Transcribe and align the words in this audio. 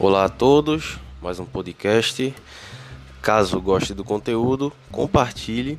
Olá 0.00 0.26
a 0.26 0.28
todos, 0.28 0.96
mais 1.20 1.40
um 1.40 1.44
podcast. 1.44 2.32
Caso 3.20 3.60
goste 3.60 3.92
do 3.92 4.04
conteúdo, 4.04 4.72
compartilhe 4.92 5.76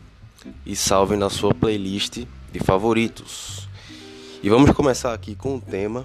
e 0.65 0.75
salve 0.75 1.15
na 1.15 1.29
sua 1.29 1.53
playlist 1.53 2.25
de 2.51 2.59
favoritos. 2.59 3.69
E 4.43 4.49
vamos 4.49 4.71
começar 4.71 5.13
aqui 5.13 5.35
com 5.35 5.55
um 5.55 5.59
tema 5.59 6.03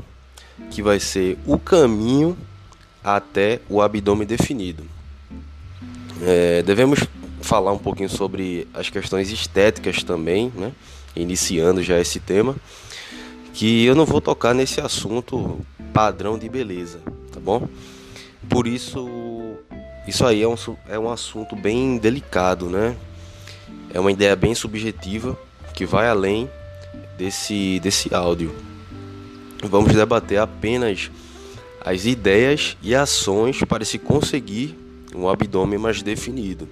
que 0.71 0.81
vai 0.81 1.01
ser 1.01 1.37
o 1.45 1.59
caminho 1.59 2.39
até 3.03 3.61
o 3.69 3.83
abdômen 3.83 4.29
definido. 4.29 4.85
É, 6.23 6.63
devemos 6.63 7.01
falar 7.41 7.73
um 7.73 7.79
pouquinho 7.79 8.09
sobre 8.09 8.69
as 8.73 8.89
questões 8.89 9.33
estéticas 9.33 10.05
também, 10.05 10.53
né? 10.55 10.71
iniciando 11.17 11.83
já 11.83 11.99
esse 11.99 12.21
tema, 12.21 12.55
que 13.53 13.85
eu 13.85 13.97
não 13.97 14.07
vou 14.07 14.21
tocar 14.21 14.55
nesse 14.55 14.81
assunto 14.81 15.59
padrão 15.93 16.39
de 16.39 16.49
beleza, 16.49 17.01
tá 17.33 17.41
bom? 17.41 17.69
Por 18.49 18.67
isso, 18.67 19.57
isso 20.07 20.25
aí 20.25 20.43
é 20.43 20.49
um, 20.49 20.57
é 20.89 20.99
um 20.99 21.11
assunto 21.11 21.57
bem 21.57 21.99
delicado, 21.99 22.69
né? 22.69 22.97
É 23.93 24.01
uma 24.01 24.13
ideia 24.13 24.35
bem 24.35 24.55
subjetiva 24.55 25.39
que 25.73 25.87
vai 25.87 26.09
além 26.09 26.49
desse, 27.17 27.81
desse 27.81 28.15
áudio. 28.15 28.55
Vamos 29.63 29.95
debater 29.95 30.39
apenas 30.39 31.11
as 31.81 32.07
ideias 32.07 32.77
e 32.83 32.95
ações 32.95 33.63
para 33.65 33.85
se 33.85 33.99
conseguir 33.99 34.77
um 35.15 35.29
abdômen 35.29 35.79
mais 35.79 36.03
definido. 36.03 36.69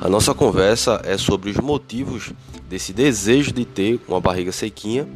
A 0.00 0.08
nossa 0.08 0.34
conversa 0.34 1.00
é 1.04 1.16
sobre 1.16 1.50
os 1.50 1.56
motivos 1.56 2.32
desse 2.68 2.92
desejo 2.92 3.52
de 3.52 3.64
ter 3.64 4.00
uma 4.08 4.20
barriga 4.20 4.52
sequinha, 4.52 5.06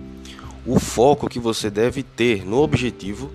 o 0.65 0.79
foco 0.79 1.29
que 1.29 1.39
você 1.39 1.69
deve 1.69 2.03
ter 2.03 2.45
no 2.45 2.59
objetivo, 2.59 3.31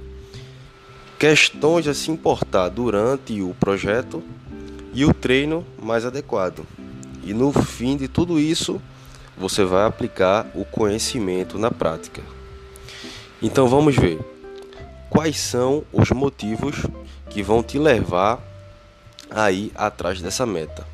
questões 1.18 1.88
a 1.88 1.94
se 1.94 2.12
importar 2.12 2.70
durante 2.70 3.42
o 3.42 3.56
projeto 3.60 4.24
e 4.94 5.06
o 5.06 5.14
treino 5.14 5.66
mais 5.82 6.06
adequado. 6.06 6.66
E 7.24 7.34
no 7.34 7.52
fim 7.52 7.96
de 7.96 8.08
tudo 8.08 8.40
isso, 8.40 8.82
você 9.38 9.64
vai 9.64 9.86
aplicar 9.86 10.46
o 10.54 10.66
conhecimento 10.66 11.58
na 11.58 11.72
prática. 11.72 12.22
Então 13.42 13.68
vamos 13.68 13.96
ver 13.96 14.20
quais 15.10 15.40
são 15.40 15.84
os 15.92 16.12
motivos 16.12 16.76
que 17.30 17.42
vão 17.42 17.64
te 17.64 17.78
levar 17.80 18.42
aí 19.30 19.72
atrás 19.76 20.22
dessa 20.22 20.46
meta. 20.46 20.86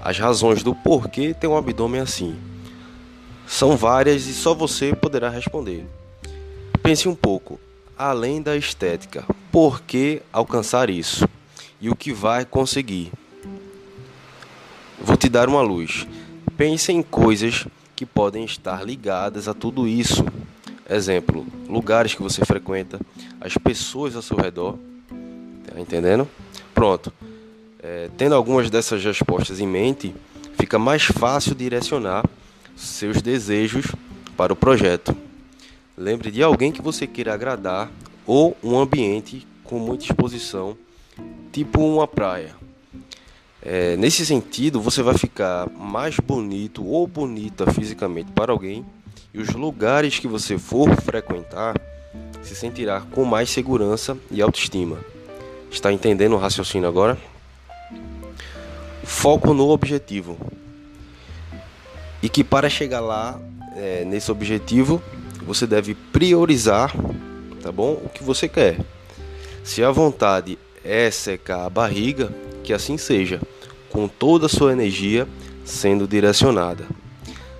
As 0.00 0.18
razões 0.18 0.62
do 0.62 0.74
porquê 0.74 1.34
ter 1.34 1.46
um 1.46 1.56
abdômen 1.56 2.00
assim 2.00 2.36
são 3.46 3.76
várias 3.76 4.26
e 4.26 4.34
só 4.34 4.54
você 4.54 4.94
poderá 4.94 5.28
responder. 5.28 5.86
Pense 6.82 7.08
um 7.08 7.14
pouco, 7.14 7.58
além 7.96 8.42
da 8.42 8.56
estética, 8.56 9.24
por 9.50 9.80
que 9.82 10.22
alcançar 10.32 10.90
isso 10.90 11.28
e 11.80 11.88
o 11.88 11.96
que 11.96 12.12
vai 12.12 12.44
conseguir? 12.44 13.10
Vou 15.00 15.16
te 15.16 15.28
dar 15.28 15.48
uma 15.48 15.62
luz. 15.62 16.06
Pense 16.56 16.92
em 16.92 17.02
coisas 17.02 17.66
que 17.94 18.04
podem 18.04 18.44
estar 18.44 18.84
ligadas 18.84 19.48
a 19.48 19.54
tudo 19.54 19.88
isso. 19.88 20.24
Exemplo, 20.88 21.46
lugares 21.68 22.14
que 22.14 22.22
você 22.22 22.44
frequenta, 22.44 23.00
as 23.40 23.56
pessoas 23.56 24.14
ao 24.14 24.22
seu 24.22 24.36
redor. 24.36 24.78
Tá 25.66 25.80
entendendo? 25.80 26.28
Pronto. 26.74 27.12
É, 27.82 28.10
tendo 28.16 28.34
algumas 28.34 28.70
dessas 28.70 29.02
respostas 29.04 29.60
em 29.60 29.66
mente, 29.66 30.14
fica 30.58 30.78
mais 30.78 31.04
fácil 31.04 31.54
direcionar 31.54 32.24
seus 32.74 33.22
desejos 33.22 33.86
para 34.36 34.52
o 34.52 34.56
projeto. 34.56 35.16
Lembre 35.96 36.30
de 36.30 36.42
alguém 36.42 36.70
que 36.70 36.82
você 36.82 37.06
queira 37.06 37.34
agradar 37.34 37.90
ou 38.26 38.56
um 38.62 38.78
ambiente 38.78 39.46
com 39.64 39.78
muita 39.78 40.04
exposição, 40.04 40.76
tipo 41.52 41.80
uma 41.80 42.06
praia. 42.06 42.54
É, 43.62 43.96
nesse 43.96 44.24
sentido, 44.24 44.80
você 44.80 45.02
vai 45.02 45.16
ficar 45.16 45.68
mais 45.70 46.18
bonito 46.18 46.86
ou 46.86 47.06
bonita 47.06 47.70
fisicamente 47.72 48.30
para 48.32 48.52
alguém 48.52 48.84
e 49.32 49.40
os 49.40 49.48
lugares 49.50 50.18
que 50.18 50.28
você 50.28 50.58
for 50.58 50.94
frequentar 51.00 51.74
se 52.42 52.54
sentirá 52.54 53.00
com 53.00 53.24
mais 53.24 53.50
segurança 53.50 54.16
e 54.30 54.40
autoestima. 54.40 54.98
Está 55.70 55.92
entendendo 55.92 56.34
o 56.34 56.38
raciocínio 56.38 56.88
agora? 56.88 57.18
foco 59.06 59.54
no 59.54 59.68
objetivo. 59.68 60.36
E 62.22 62.28
que 62.28 62.42
para 62.42 62.68
chegar 62.68 63.00
lá, 63.00 63.40
é, 63.76 64.04
nesse 64.04 64.30
objetivo, 64.32 65.00
você 65.46 65.66
deve 65.66 65.94
priorizar, 65.94 66.92
tá 67.62 67.70
bom? 67.70 68.00
O 68.04 68.08
que 68.08 68.22
você 68.22 68.48
quer. 68.48 68.78
Se 69.62 69.82
a 69.82 69.90
vontade 69.90 70.58
é 70.84 71.10
secar 71.10 71.64
a 71.64 71.70
barriga, 71.70 72.32
que 72.62 72.72
assim 72.72 72.98
seja, 72.98 73.40
com 73.90 74.08
toda 74.08 74.46
a 74.46 74.48
sua 74.48 74.72
energia 74.72 75.26
sendo 75.64 76.06
direcionada. 76.06 76.86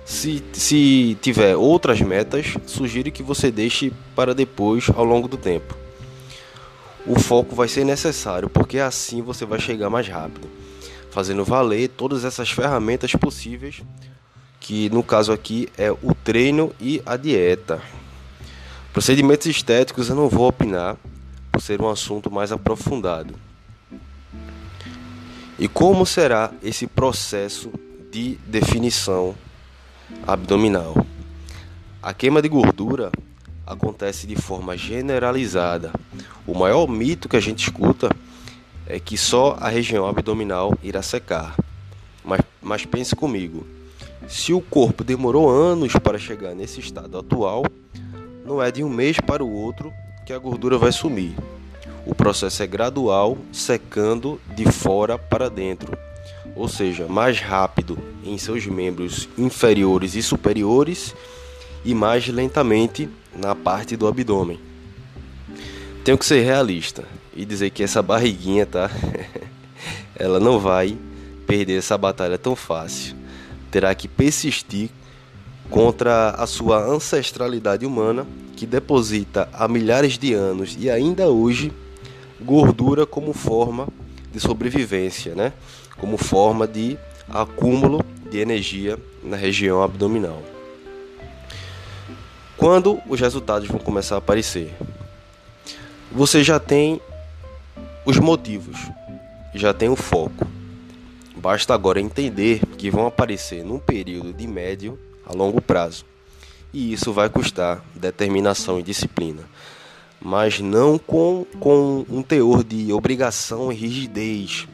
Se, 0.05 0.43
se 0.53 1.17
tiver 1.21 1.55
outras 1.55 1.99
metas, 2.01 2.55
sugiro 2.65 3.11
que 3.11 3.23
você 3.23 3.51
deixe 3.51 3.91
para 4.15 4.33
depois 4.33 4.89
ao 4.95 5.03
longo 5.03 5.27
do 5.27 5.37
tempo. 5.37 5.75
O 7.05 7.19
foco 7.19 7.55
vai 7.55 7.67
ser 7.67 7.85
necessário, 7.85 8.49
porque 8.49 8.79
assim 8.79 9.21
você 9.21 9.45
vai 9.45 9.59
chegar 9.59 9.89
mais 9.89 10.07
rápido 10.07 10.47
fazendo 11.17 11.43
valer 11.43 11.89
todas 11.89 12.23
essas 12.23 12.51
ferramentas 12.51 13.11
possíveis, 13.13 13.81
que 14.67 14.89
no 14.89 15.01
caso 15.01 15.31
aqui 15.31 15.69
é 15.77 15.89
o 15.89 16.13
treino 16.25 16.73
e 16.77 17.01
a 17.05 17.15
dieta. 17.15 17.81
Procedimentos 18.91 19.47
estéticos 19.47 20.09
eu 20.09 20.15
não 20.17 20.27
vou 20.27 20.45
opinar, 20.45 20.97
por 21.49 21.61
ser 21.61 21.81
um 21.81 21.89
assunto 21.89 22.29
mais 22.29 22.51
aprofundado. 22.51 23.33
E 25.57 25.69
como 25.69 26.05
será 26.05 26.51
esse 26.61 26.85
processo 26.85 27.71
de 28.11 28.37
definição 28.45 29.33
abdominal? 30.27 30.97
A 32.03 32.13
queima 32.13 32.41
de 32.41 32.49
gordura 32.49 33.09
acontece 33.65 34.27
de 34.27 34.35
forma 34.35 34.75
generalizada. 34.75 35.93
O 36.45 36.53
maior 36.53 36.89
mito 36.89 37.29
que 37.29 37.37
a 37.37 37.41
gente 37.41 37.63
escuta 37.63 38.09
é 38.85 38.99
que 38.99 39.17
só 39.17 39.55
a 39.61 39.69
região 39.69 40.05
abdominal 40.05 40.77
irá 40.83 41.01
secar. 41.01 41.55
Mas, 42.21 42.41
mas 42.61 42.85
pense 42.85 43.15
comigo: 43.15 43.76
se 44.27 44.53
o 44.53 44.61
corpo 44.61 45.03
demorou 45.03 45.49
anos 45.49 45.93
para 45.93 46.17
chegar 46.17 46.55
nesse 46.55 46.79
estado 46.79 47.17
atual, 47.17 47.65
não 48.45 48.61
é 48.61 48.71
de 48.71 48.83
um 48.83 48.89
mês 48.89 49.19
para 49.19 49.43
o 49.43 49.51
outro 49.51 49.91
que 50.25 50.31
a 50.31 50.37
gordura 50.37 50.77
vai 50.77 50.91
sumir. 50.91 51.35
O 52.05 52.15
processo 52.15 52.63
é 52.63 52.67
gradual, 52.67 53.37
secando 53.51 54.39
de 54.55 54.63
fora 54.71 55.17
para 55.17 55.49
dentro, 55.49 55.97
ou 56.55 56.69
seja, 56.69 57.05
mais 57.07 57.41
rápido 57.41 57.97
em 58.23 58.37
seus 58.37 58.65
membros 58.65 59.27
inferiores 59.37 60.15
e 60.15 60.23
superiores 60.23 61.13
e 61.83 61.93
mais 61.93 62.27
lentamente 62.27 63.09
na 63.35 63.53
parte 63.53 63.97
do 63.97 64.07
abdômen. 64.07 64.59
Tenho 66.05 66.17
que 66.17 66.25
ser 66.25 66.41
realista 66.43 67.03
e 67.35 67.43
dizer 67.43 67.69
que 67.71 67.83
essa 67.83 68.01
barriguinha, 68.01 68.65
tá? 68.65 68.89
Ela 70.15 70.39
não 70.39 70.57
vai 70.57 70.97
perder 71.45 71.79
essa 71.79 71.97
batalha 71.97 72.37
tão 72.37 72.55
fácil. 72.55 73.16
Terá 73.77 73.93
que 73.93 74.07
persistir 74.07 74.89
contra 75.69 76.31
a 76.31 76.47
sua 76.47 76.83
ancestralidade 76.83 77.85
humana 77.85 78.25
que 78.55 78.65
deposita 78.65 79.47
há 79.53 79.67
milhares 79.67 80.17
de 80.17 80.33
anos 80.33 80.75
e 80.79 80.89
ainda 80.89 81.27
hoje 81.27 81.71
gordura 82.41 83.05
como 83.05 83.33
forma 83.33 83.87
de 84.33 84.39
sobrevivência, 84.39 85.35
né? 85.35 85.53
Como 85.95 86.17
forma 86.17 86.67
de 86.67 86.97
acúmulo 87.29 88.03
de 88.31 88.39
energia 88.39 88.97
na 89.23 89.37
região 89.37 89.83
abdominal. 89.83 90.41
Quando 92.57 92.99
os 93.07 93.21
resultados 93.21 93.67
vão 93.67 93.77
começar 93.77 94.15
a 94.15 94.17
aparecer? 94.17 94.75
Você 96.11 96.43
já 96.43 96.59
tem 96.59 96.99
os 98.03 98.17
motivos 98.17 98.75
já 99.53 99.71
tem 99.71 99.87
o 99.87 99.95
foco. 99.95 100.56
Basta 101.37 101.73
agora 101.73 102.01
entender 102.01 102.61
que 102.77 102.89
vão 102.89 103.05
aparecer 103.05 103.63
num 103.63 103.77
período 103.77 104.33
de 104.33 104.47
médio 104.47 104.97
a 105.23 105.33
longo 105.33 105.61
prazo. 105.61 106.03
E 106.73 106.91
isso 106.91 107.13
vai 107.13 107.29
custar 107.29 107.83
determinação 107.95 108.79
e 108.79 108.83
disciplina, 108.83 109.43
mas 110.19 110.59
não 110.59 110.97
com, 110.97 111.45
com 111.59 112.05
um 112.09 112.23
teor 112.23 112.63
de 112.63 112.91
obrigação 112.91 113.71
e 113.71 113.75
rigidez. 113.75 114.67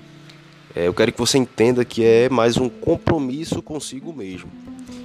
É, 0.73 0.87
eu 0.87 0.93
quero 0.93 1.11
que 1.11 1.19
você 1.19 1.37
entenda 1.37 1.83
que 1.83 2.03
é 2.03 2.29
mais 2.29 2.55
um 2.57 2.69
compromisso 2.69 3.61
consigo 3.61 4.13
mesmo. 4.13 4.49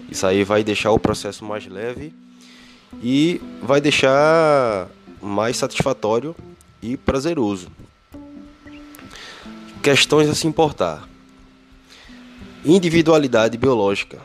Isso 0.08 0.26
aí 0.26 0.44
vai 0.44 0.62
deixar 0.62 0.93
o 0.93 0.99
processo 0.99 1.44
mais 1.44 1.66
leve 1.66 2.14
e 3.02 3.40
vai 3.62 3.81
deixar 3.81 4.88
mais 5.20 5.56
satisfatório 5.56 6.34
e 6.81 6.96
prazeroso. 6.96 7.69
Questões 9.82 10.28
a 10.28 10.34
se 10.34 10.46
importar: 10.46 11.06
individualidade 12.64 13.56
biológica. 13.56 14.19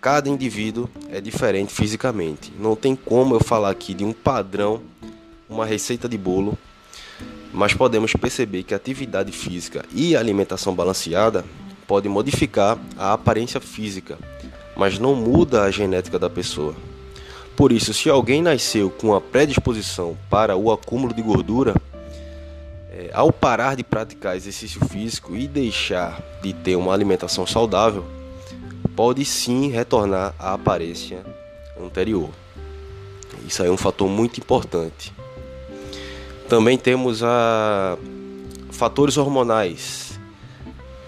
Cada 0.00 0.28
indivíduo 0.28 0.88
é 1.10 1.20
diferente 1.20 1.72
fisicamente. 1.72 2.52
Não 2.58 2.76
tem 2.76 2.94
como 2.94 3.34
eu 3.34 3.40
falar 3.40 3.70
aqui 3.70 3.92
de 3.92 4.04
um 4.04 4.12
padrão, 4.12 4.80
uma 5.48 5.66
receita 5.66 6.08
de 6.08 6.16
bolo. 6.16 6.56
mas 7.52 7.72
podemos 7.72 8.12
perceber 8.12 8.64
que 8.64 8.74
atividade 8.74 9.32
física 9.32 9.82
e 9.94 10.14
alimentação 10.14 10.74
balanceada 10.74 11.42
podem 11.86 12.10
modificar 12.10 12.78
a 12.98 13.14
aparência 13.14 13.58
física, 13.60 14.18
mas 14.76 14.98
não 14.98 15.14
muda 15.14 15.62
a 15.62 15.70
genética 15.70 16.18
da 16.18 16.28
pessoa. 16.28 16.74
Por 17.56 17.72
isso, 17.72 17.94
se 17.94 18.10
alguém 18.10 18.42
nasceu 18.42 18.90
com 18.90 19.14
a 19.14 19.20
predisposição 19.22 20.18
para 20.28 20.54
o 20.54 20.70
acúmulo 20.70 21.14
de 21.14 21.22
gordura, 21.22 21.74
é, 22.96 23.10
ao 23.12 23.30
parar 23.30 23.76
de 23.76 23.84
praticar 23.84 24.36
exercício 24.36 24.82
físico 24.88 25.36
e 25.36 25.46
deixar 25.46 26.22
de 26.42 26.54
ter 26.54 26.76
uma 26.76 26.94
alimentação 26.94 27.46
saudável, 27.46 28.06
pode 28.94 29.22
sim 29.24 29.68
retornar 29.68 30.34
à 30.38 30.54
aparência 30.54 31.22
anterior. 31.78 32.30
Isso 33.46 33.62
aí 33.62 33.68
é 33.68 33.70
um 33.70 33.76
fator 33.76 34.08
muito 34.08 34.40
importante. 34.40 35.12
Também 36.48 36.78
temos 36.78 37.22
a 37.22 37.98
fatores 38.70 39.18
hormonais. 39.18 40.18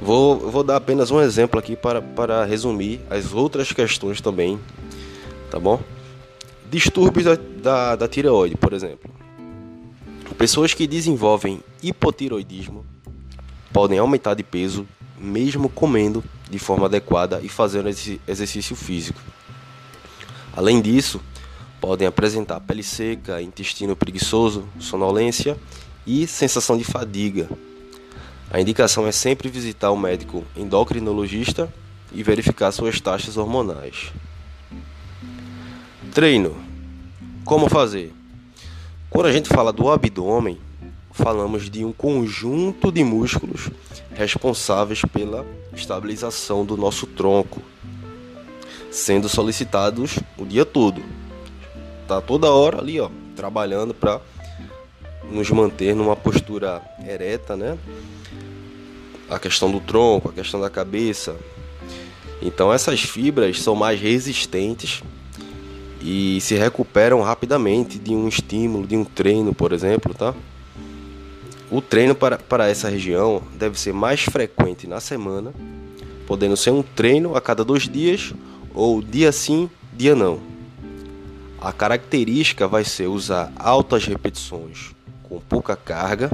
Vou, 0.01 0.39
vou 0.39 0.63
dar 0.63 0.77
apenas 0.77 1.11
um 1.11 1.21
exemplo 1.21 1.59
aqui 1.59 1.75
para, 1.75 2.03
para 2.03 2.45
resumir 2.45 3.01
as 3.09 3.33
outras 3.33 3.73
questões 3.73 4.21
também, 4.21 4.61
tá 5.51 5.59
bom? 5.59 5.81
Distúrbios 6.71 7.25
da, 7.25 7.35
da, 7.35 7.97
da 7.97 8.09
tireoide, 8.09 8.57
por 8.57 8.75
exemplo. 8.75 9.11
Pessoas 10.39 10.73
que 10.73 10.87
desenvolvem 10.87 11.61
hipotiroidismo 11.83 12.87
podem 13.73 13.99
aumentar 13.99 14.35
de 14.35 14.45
peso 14.45 14.87
mesmo 15.19 15.69
comendo 15.69 16.23
de 16.49 16.61
forma 16.61 16.87
adequada 16.87 17.41
e 17.43 17.49
fazendo 17.49 17.89
exercício 17.89 18.77
físico. 18.77 19.21
Além 20.57 20.81
disso, 20.81 21.21
podem 21.81 22.07
apresentar 22.07 22.61
pele 22.61 22.85
seca, 22.85 23.43
intestino 23.43 23.97
preguiçoso, 23.97 24.69
sonolência 24.79 25.59
e 26.07 26.25
sensação 26.25 26.79
de 26.79 26.85
fadiga. 26.85 27.51
A 28.49 28.61
indicação 28.61 29.09
é 29.09 29.13
sempre 29.13 29.49
visitar 29.49 29.91
o 29.91 29.97
médico 29.97 30.45
endocrinologista 30.57 31.69
e 32.13 32.23
verificar 32.23 32.71
suas 32.71 33.01
taxas 33.01 33.37
hormonais. 33.37 34.13
Treino. 36.15 36.57
Como 37.45 37.69
fazer? 37.69 38.18
Quando 39.11 39.27
a 39.27 39.33
gente 39.33 39.49
fala 39.49 39.73
do 39.73 39.91
abdômen, 39.91 40.59
falamos 41.11 41.71
de 41.71 41.85
um 41.85 41.93
conjunto 41.93 42.93
de 42.93 43.03
músculos 43.03 43.71
responsáveis 44.15 45.03
pela 45.03 45.47
estabilização 45.73 46.65
do 46.65 46.77
nosso 46.77 47.07
tronco, 47.07 47.63
sendo 48.91 49.29
solicitados 49.29 50.19
o 50.37 50.45
dia 50.45 50.65
todo. 50.65 51.03
Tá 52.07 52.21
toda 52.21 52.51
hora 52.53 52.79
ali, 52.81 53.01
ó, 53.01 53.11
trabalhando 53.35 53.95
para 53.95 54.21
nos 55.31 55.51
manter 55.51 55.95
numa 55.95 56.15
postura 56.15 56.83
ereta, 57.07 57.57
né? 57.57 57.79
A 59.29 59.39
questão 59.39 59.71
do 59.71 59.81
tronco, 59.81 60.29
a 60.29 60.33
questão 60.33 60.61
da 60.61 60.71
cabeça. 60.71 61.35
Então 62.43 62.73
essas 62.73 63.01
fibras 63.01 63.61
são 63.61 63.75
mais 63.75 64.01
resistentes 64.01 65.03
e 66.11 66.41
se 66.41 66.55
recuperam 66.55 67.21
rapidamente 67.21 67.99
de 67.99 68.15
um 68.15 68.27
estímulo, 68.27 68.87
de 68.87 68.97
um 68.97 69.05
treino, 69.05 69.55
por 69.55 69.75
exemplo, 69.75 70.15
tá? 70.15 70.35
O 71.71 71.83
treino 71.83 72.15
para, 72.15 72.39
para 72.39 72.67
essa 72.67 72.89
região 72.89 73.43
deve 73.59 73.79
ser 73.79 73.93
mais 73.93 74.23
frequente 74.23 74.87
na 74.87 75.01
semana, 75.01 75.53
podendo 76.27 76.57
ser 76.57 76.71
um 76.71 76.83
treino 76.83 77.37
a 77.37 77.43
cada 77.43 77.63
dois 77.63 77.87
dias 77.87 78.33
ou 78.75 79.03
dia 79.03 79.31
sim, 79.31 79.69
dia 79.93 80.15
não. 80.15 80.41
A 81.61 81.75
característica 81.75 82.67
vai 82.67 82.85
ser 82.85 83.09
usar 83.09 83.53
altas 83.55 84.07
repetições 84.07 84.93
com 85.25 85.39
pouca 85.39 85.77
carga. 85.77 86.33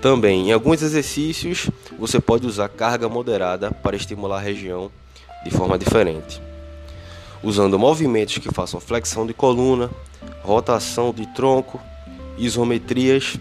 Também 0.00 0.48
em 0.48 0.52
alguns 0.52 0.80
exercícios 0.80 1.68
você 1.98 2.18
pode 2.18 2.46
usar 2.46 2.70
carga 2.70 3.10
moderada 3.10 3.70
para 3.70 3.94
estimular 3.94 4.38
a 4.38 4.42
região 4.42 4.90
de 5.44 5.50
forma 5.50 5.76
diferente 5.76 6.40
usando 7.44 7.78
movimentos 7.78 8.38
que 8.38 8.52
façam 8.52 8.80
flexão 8.80 9.26
de 9.26 9.34
coluna, 9.34 9.90
rotação 10.42 11.12
de 11.12 11.26
tronco, 11.34 11.78
isometrias. 12.38 13.36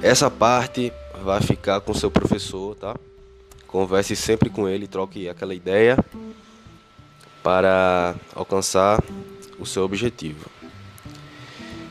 Essa 0.00 0.30
parte 0.30 0.92
vai 1.24 1.40
ficar 1.40 1.80
com 1.80 1.92
seu 1.92 2.10
professor, 2.10 2.76
tá? 2.76 2.94
Converse 3.66 4.14
sempre 4.14 4.48
com 4.48 4.68
ele, 4.68 4.86
troque 4.86 5.28
aquela 5.28 5.52
ideia 5.52 5.98
para 7.42 8.14
alcançar 8.34 9.02
o 9.58 9.66
seu 9.66 9.82
objetivo. 9.82 10.46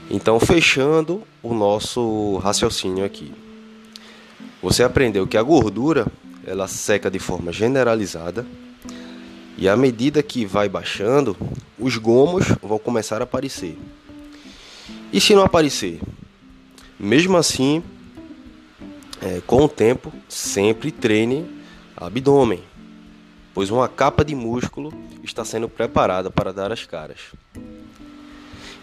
Então, 0.10 0.39
fechando 0.39 1.24
o 1.42 1.54
nosso 1.54 2.38
raciocínio 2.38 3.04
aqui. 3.04 3.33
Você 4.62 4.81
aprendeu 4.81 5.27
que 5.27 5.38
a 5.38 5.44
gordura 5.44 6.07
ela 6.45 6.68
seca 6.68 7.12
de 7.12 7.19
forma 7.19 7.51
generalizada 7.51 8.45
e 9.57 9.67
à 9.69 9.75
medida 9.77 10.23
que 10.23 10.45
vai 10.45 10.67
baixando, 10.67 11.38
os 11.77 11.97
gomos 11.97 12.45
vão 12.61 12.79
começar 12.79 13.21
a 13.21 13.23
aparecer. 13.23 13.77
E 15.11 15.21
se 15.21 15.35
não 15.35 15.44
aparecer? 15.44 16.01
Mesmo 17.00 17.38
assim, 17.38 17.83
é, 19.21 19.41
com 19.45 19.63
o 19.63 19.69
tempo, 19.69 20.11
sempre 20.27 20.91
treine 20.91 21.45
abdômen, 21.95 22.63
pois 23.53 23.69
uma 23.69 23.88
capa 23.88 24.25
de 24.25 24.35
músculo 24.35 24.94
está 25.23 25.45
sendo 25.45 25.69
preparada 25.69 26.31
para 26.31 26.51
dar 26.51 26.71
as 26.71 26.85
caras. 26.85 27.19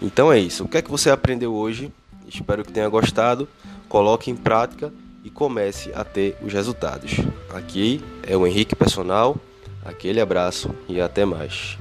Então 0.00 0.32
é 0.32 0.38
isso. 0.38 0.64
O 0.64 0.68
que 0.68 0.78
é 0.78 0.82
que 0.82 0.90
você 0.90 1.10
aprendeu 1.10 1.52
hoje? 1.52 1.92
Espero 2.26 2.64
que 2.64 2.72
tenha 2.72 2.88
gostado. 2.88 3.48
Coloque 3.88 4.30
em 4.30 4.36
prática 4.36 4.92
e 5.24 5.28
comece 5.28 5.90
a 5.94 6.04
ter 6.04 6.36
os 6.42 6.52
resultados. 6.52 7.16
Aqui 7.52 8.02
é 8.22 8.36
o 8.36 8.46
Henrique 8.46 8.74
Personal 8.74 9.36
Aquele 9.84 10.20
abraço 10.20 10.74
e 10.88 11.00
até 11.00 11.24
mais. 11.24 11.78